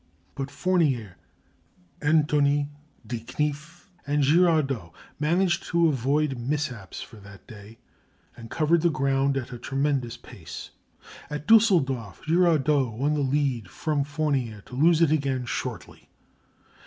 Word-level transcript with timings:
But 0.33 0.49
Fournier, 0.49 1.15
Antony, 2.01 2.71
De 3.05 3.19
Knyff, 3.19 3.91
and 4.07 4.23
Girardot 4.23 4.93
managed 5.19 5.67
to 5.67 5.89
avoid 5.89 6.39
mishaps 6.39 7.01
for 7.03 7.17
that 7.17 7.45
day, 7.45 7.77
and 8.35 8.49
covered 8.49 8.81
the 8.81 8.89
ground 8.89 9.37
at 9.37 9.53
a 9.53 9.59
tremendous 9.59 10.17
pace. 10.17 10.71
At 11.29 11.47
Düsseldorf 11.47 12.23
Girardot 12.25 12.97
won 12.97 13.13
the 13.13 13.19
lead 13.19 13.69
from 13.69 14.03
Fournier, 14.03 14.61
to 14.61 14.75
lose 14.75 15.03
it 15.03 15.11
again 15.11 15.45
shortly. 15.45 16.09